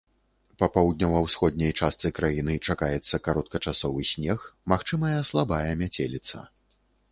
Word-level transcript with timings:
Па 0.61 0.67
паўднёва-ўсходняй 0.77 1.73
частцы 1.81 2.11
краіны 2.21 2.55
чакаецца 2.67 3.21
кароткачасовы 3.29 4.01
снег, 4.15 4.39
магчымая 4.75 5.15
слабая 5.31 5.63
мяцеліца. 5.87 6.37